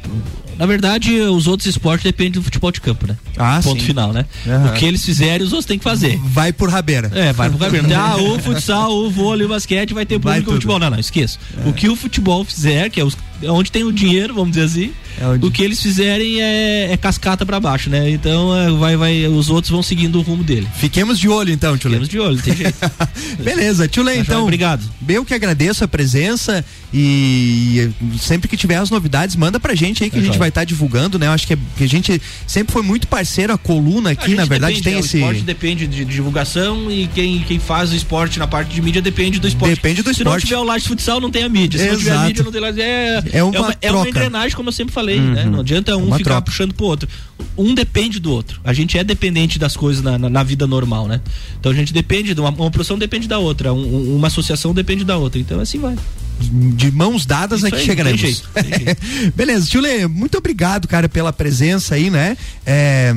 [0.58, 3.18] Na verdade, os outros esportes dependem do futebol de campo, né?
[3.38, 3.88] Ah, Ponto sim.
[3.88, 4.26] final, né?
[4.48, 4.70] Aham.
[4.70, 6.18] O que eles fizerem, os outros têm que fazer.
[6.26, 7.12] Vai por rabeira.
[7.14, 7.88] É, vai pro cabelo.
[7.96, 10.52] Ah, o futsal, o vôlei, o basquete vai ter Vai público tudo.
[10.52, 10.80] o futebol.
[10.80, 11.38] Não, não, esqueça.
[11.66, 13.18] O que o futebol fizer, que é os- é
[13.50, 16.98] onde tem o dinheiro, vamos dizer assim, É onde- o que eles fizerem é, é
[16.98, 18.10] cascata pra baixo, né?
[18.10, 20.68] Então é, vai, vai, os outros vão seguindo o rumo dele.
[20.78, 21.96] Fiquemos de olho então, Tchulê.
[22.00, 22.76] Fiquemos de olho, tem jeito.
[23.44, 24.44] Beleza, Tchulê, Tá então.
[24.44, 24.84] obrigado.
[25.08, 26.64] Eu que agradeço a presença
[26.94, 27.90] e
[28.20, 30.40] sempre que tiver as novidades, manda pra gente aí que Tá a gente joia.
[30.40, 31.28] vai estar divulgando, né?
[31.28, 34.28] Eu acho que, é- que a gente sempre foi muito parceiro, a coluna A aqui,
[34.30, 35.18] gente na verdade, depende, tem é, esse.
[35.18, 38.82] O esporte depende de, de divulgação e quem, quem faz o esporte na parte de
[38.82, 39.76] mídia depende do esporte.
[39.76, 40.48] Depende do Se não esporte.
[40.48, 41.80] tiver o laje futsal, não tem a mídia.
[41.80, 42.28] Se não tiver a Exato.
[42.28, 42.82] mídia, não tem laje.
[42.82, 45.34] É, É uma é, uma, é uma engrenagem, como eu sempre falei, Uhum.
[45.34, 45.44] né?
[45.46, 46.42] Não adianta um Uma ficar troca.
[46.44, 47.10] puxando pro outro.
[47.58, 48.62] Um depende do outro.
[48.64, 51.20] A gente é dependente das coisas na, na, na vida normal, né?
[51.60, 55.04] Então a gente depende de uma, uma profissão depende da outra, um- uma associação depende
[55.04, 55.40] da outra.
[55.40, 55.96] Então assim vai.
[56.40, 58.22] De mãos dadas Isso é que aí, chegaremos.
[58.22, 62.36] tem jeito, tem Beleza, Tchule, muito obrigado, cara, pela presença aí, né?
[62.66, 63.14] É,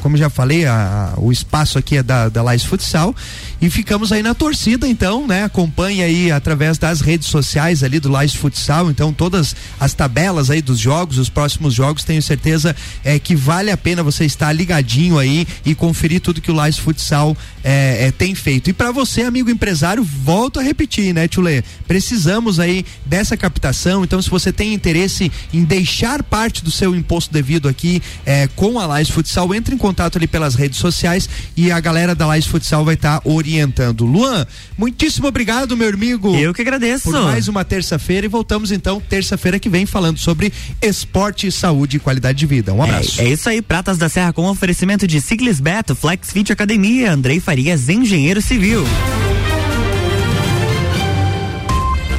[0.00, 3.14] como já falei, a- a- o espaço aqui é da, da Lais Futsal
[3.60, 5.44] e ficamos aí na torcida, então, né?
[5.44, 10.60] Acompanhe aí através das redes sociais ali do Lais Futsal, então todas as tabelas aí
[10.60, 15.18] dos jogos, os próximos jogos, tenho certeza é, que vale a pena você estar ligadinho
[15.18, 18.68] aí e conferir tudo que o Lais Futsal é, é, tem feito.
[18.70, 21.62] E para você, amigo empresário, volto a repetir, né, Tchule?
[21.86, 22.63] Precisamos aí
[23.04, 24.04] dessa captação.
[24.04, 28.78] Então, se você tem interesse em deixar parte do seu imposto devido aqui é, com
[28.78, 32.46] a Lais Futsal, entre em contato ali pelas redes sociais e a galera da Lais
[32.46, 34.04] Futsal vai estar orientando.
[34.04, 34.46] Luan,
[34.76, 36.34] muitíssimo obrigado, meu amigo.
[36.34, 37.10] Eu que agradeço.
[37.10, 42.00] Por mais uma terça-feira e voltamos então terça-feira que vem falando sobre esporte, saúde e
[42.00, 42.72] qualidade de vida.
[42.72, 43.20] Um abraço.
[43.20, 47.12] É, é isso aí, Pratas da Serra com oferecimento de Ciclis Beto, Flex Fit Academia,
[47.12, 48.84] Andrei Farias, engenheiro civil.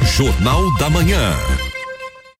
[0.06, 1.75] Jornal da Manhã.